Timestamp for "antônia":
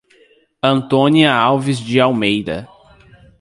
0.63-1.31